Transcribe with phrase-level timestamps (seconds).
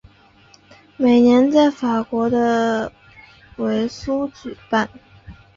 [0.97, 2.91] 每年在法国的
[3.57, 4.89] 维苏举办。